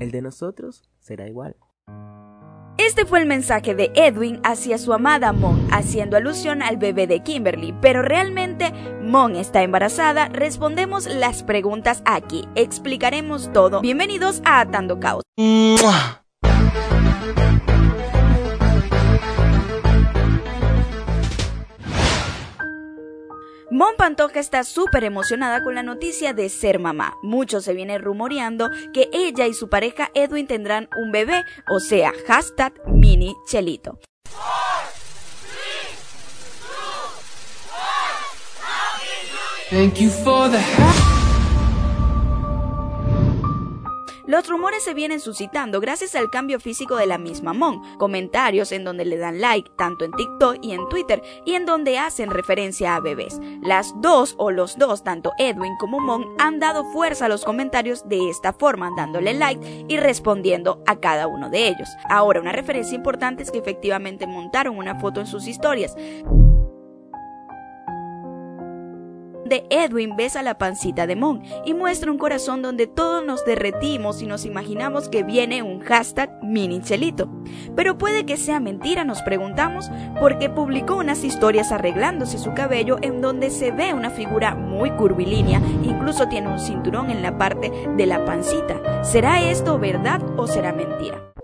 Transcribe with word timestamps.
El 0.00 0.10
de 0.10 0.22
nosotros 0.22 0.82
será 1.00 1.26
igual. 1.28 1.56
Este 2.78 3.06
fue 3.06 3.20
el 3.20 3.26
mensaje 3.26 3.74
de 3.74 3.90
Edwin 3.94 4.38
hacia 4.44 4.76
su 4.76 4.92
amada 4.92 5.32
Mon, 5.32 5.66
haciendo 5.72 6.16
alusión 6.16 6.62
al 6.62 6.76
bebé 6.76 7.06
de 7.06 7.20
Kimberly. 7.20 7.74
Pero 7.80 8.02
realmente 8.02 8.72
Mon 9.02 9.34
está 9.34 9.62
embarazada. 9.62 10.28
Respondemos 10.28 11.06
las 11.06 11.42
preguntas 11.42 12.02
aquí. 12.04 12.46
Explicaremos 12.54 13.50
todo. 13.52 13.80
Bienvenidos 13.80 14.42
a 14.44 14.60
Atando 14.60 15.00
Caos. 15.00 15.22
Mon 23.86 23.94
Pantoja 23.96 24.40
está 24.40 24.64
súper 24.64 25.04
emocionada 25.04 25.62
con 25.62 25.76
la 25.76 25.84
noticia 25.84 26.32
de 26.32 26.48
ser 26.48 26.80
mamá. 26.80 27.14
Mucho 27.22 27.60
se 27.60 27.72
viene 27.72 27.98
rumoreando 27.98 28.68
que 28.92 29.08
ella 29.12 29.46
y 29.46 29.54
su 29.54 29.68
pareja 29.68 30.10
Edwin 30.12 30.48
tendrán 30.48 30.88
un 30.96 31.12
bebé, 31.12 31.44
o 31.70 31.78
sea, 31.78 32.12
hashtag 32.26 32.72
mini 32.88 33.36
chelito. 33.46 34.00
Thank 39.70 40.00
you 40.00 40.10
Los 44.26 44.48
rumores 44.48 44.82
se 44.82 44.92
vienen 44.92 45.20
suscitando 45.20 45.80
gracias 45.80 46.16
al 46.16 46.30
cambio 46.30 46.58
físico 46.58 46.96
de 46.96 47.06
la 47.06 47.16
misma 47.16 47.52
Mon, 47.52 47.80
comentarios 47.96 48.72
en 48.72 48.82
donde 48.82 49.04
le 49.04 49.18
dan 49.18 49.40
like 49.40 49.70
tanto 49.76 50.04
en 50.04 50.10
TikTok 50.10 50.58
y 50.62 50.72
en 50.72 50.88
Twitter 50.88 51.22
y 51.44 51.54
en 51.54 51.64
donde 51.64 51.98
hacen 51.98 52.30
referencia 52.30 52.96
a 52.96 53.00
bebés. 53.00 53.40
Las 53.62 53.94
dos 54.00 54.34
o 54.36 54.50
los 54.50 54.78
dos, 54.78 55.04
tanto 55.04 55.30
Edwin 55.38 55.76
como 55.78 56.00
Mon, 56.00 56.26
han 56.40 56.58
dado 56.58 56.84
fuerza 56.92 57.26
a 57.26 57.28
los 57.28 57.44
comentarios 57.44 58.08
de 58.08 58.28
esta 58.28 58.52
forma, 58.52 58.90
dándole 58.96 59.32
like 59.32 59.84
y 59.86 59.96
respondiendo 59.96 60.82
a 60.86 60.96
cada 60.96 61.28
uno 61.28 61.48
de 61.48 61.68
ellos. 61.68 61.88
Ahora, 62.08 62.40
una 62.40 62.50
referencia 62.50 62.96
importante 62.96 63.44
es 63.44 63.52
que 63.52 63.58
efectivamente 63.58 64.26
montaron 64.26 64.76
una 64.76 64.98
foto 64.98 65.20
en 65.20 65.28
sus 65.28 65.46
historias. 65.46 65.94
De 69.48 69.66
Edwin 69.70 70.16
besa 70.16 70.42
la 70.42 70.58
pancita 70.58 71.06
de 71.06 71.16
Mon 71.16 71.42
y 71.64 71.74
muestra 71.74 72.10
un 72.10 72.18
corazón 72.18 72.62
donde 72.62 72.86
todos 72.86 73.24
nos 73.24 73.44
derretimos 73.44 74.22
y 74.22 74.26
nos 74.26 74.44
imaginamos 74.44 75.08
que 75.08 75.22
viene 75.22 75.62
un 75.62 75.80
hashtag 75.80 76.30
mini 76.42 76.80
chelito. 76.80 77.28
Pero 77.74 77.98
puede 77.98 78.26
que 78.26 78.36
sea 78.36 78.60
mentira, 78.60 79.04
nos 79.04 79.22
preguntamos, 79.22 79.90
porque 80.20 80.48
publicó 80.48 80.96
unas 80.96 81.24
historias 81.24 81.72
arreglándose 81.72 82.38
su 82.38 82.54
cabello 82.54 82.98
en 83.02 83.20
donde 83.20 83.50
se 83.50 83.70
ve 83.70 83.94
una 83.94 84.10
figura 84.10 84.54
muy 84.54 84.90
curvilínea, 84.90 85.60
incluso 85.82 86.28
tiene 86.28 86.48
un 86.48 86.58
cinturón 86.58 87.10
en 87.10 87.22
la 87.22 87.38
parte 87.38 87.70
de 87.96 88.06
la 88.06 88.24
pancita. 88.24 89.04
¿Será 89.04 89.42
esto 89.42 89.78
verdad 89.78 90.20
o 90.36 90.46
será 90.46 90.72
mentira? 90.72 91.35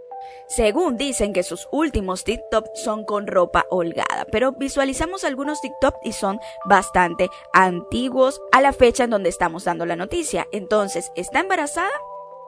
Según 0.55 0.99
dicen 0.99 1.33
que 1.33 1.45
sus 1.45 1.67
últimos 1.71 2.25
TikTok 2.25 2.67
son 2.75 3.07
con 3.07 3.27
ropa 3.27 3.65
holgada, 3.71 4.27
pero 4.31 4.53
visualizamos 4.53 5.25
algunos 5.25 5.63
TikTok 5.63 5.95
y 6.03 6.13
son 6.13 6.41
bastante 6.67 7.31
antiguos 7.55 8.39
a 8.53 8.61
la 8.61 8.75
fecha 8.75 9.05
en 9.05 9.11
donde 9.11 9.31
estamos 9.31 9.65
dando 9.65 9.87
la 9.87 9.97
noticia. 9.97 10.47
Entonces, 10.53 11.11
¿está 11.17 11.41
embarazada? 11.41 11.89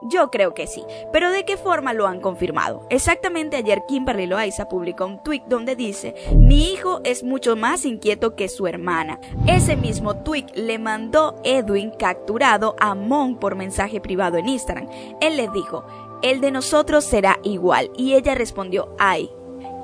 Yo 0.07 0.29
creo 0.29 0.53
que 0.53 0.67
sí, 0.67 0.83
pero 1.11 1.31
¿de 1.31 1.45
qué 1.45 1.57
forma 1.57 1.93
lo 1.93 2.05
han 2.05 2.21
confirmado? 2.21 2.85
Exactamente 2.91 3.57
ayer 3.57 3.81
Kimberly 3.87 4.27
Loaiza 4.27 4.69
publicó 4.69 5.07
un 5.07 5.23
tweet 5.23 5.41
donde 5.47 5.75
dice, 5.75 6.13
mi 6.35 6.71
hijo 6.73 7.01
es 7.05 7.23
mucho 7.23 7.55
más 7.55 7.85
inquieto 7.85 8.35
que 8.35 8.49
su 8.49 8.67
hermana. 8.67 9.19
Ese 9.47 9.75
mismo 9.75 10.17
tweet 10.17 10.45
le 10.53 10.77
mandó 10.77 11.41
Edwin 11.43 11.89
capturado 11.89 12.75
a 12.79 12.93
Mon 12.93 13.37
por 13.39 13.55
mensaje 13.55 13.99
privado 13.99 14.37
en 14.37 14.49
Instagram. 14.49 14.89
Él 15.21 15.37
le 15.37 15.47
dijo, 15.47 15.85
el 16.25 16.41
de 16.41 16.49
nosotros 16.49 17.05
será 17.05 17.39
igual. 17.43 17.91
Y 17.95 18.15
ella 18.15 18.33
respondió, 18.33 18.95
ay. 18.97 19.29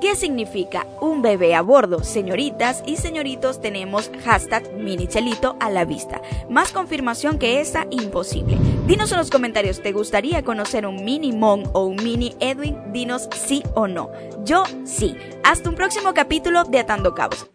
¿Qué 0.00 0.16
significa 0.16 0.88
un 1.00 1.22
bebé 1.22 1.54
a 1.54 1.62
bordo? 1.62 2.02
Señoritas 2.02 2.82
y 2.84 2.96
señoritos 2.96 3.60
tenemos 3.60 4.10
hashtag 4.24 4.72
minichelito 4.72 5.56
a 5.60 5.70
la 5.70 5.84
vista. 5.84 6.20
Más 6.50 6.72
confirmación 6.72 7.38
que 7.38 7.60
esta, 7.60 7.86
imposible. 7.90 8.58
Dinos 8.88 9.12
en 9.12 9.18
los 9.18 9.30
comentarios, 9.30 9.80
¿te 9.80 9.92
gustaría 9.92 10.42
conocer 10.42 10.84
un 10.86 11.04
mini 11.04 11.30
Mon 11.30 11.70
o 11.72 11.84
un 11.84 12.02
mini 12.02 12.34
Edwin? 12.40 12.76
Dinos 12.92 13.28
sí 13.30 13.62
o 13.74 13.86
no. 13.86 14.10
Yo 14.44 14.64
sí. 14.84 15.16
Hasta 15.44 15.68
un 15.68 15.76
próximo 15.76 16.12
capítulo 16.12 16.64
de 16.64 16.80
Atando 16.80 17.14
Cabos. 17.14 17.46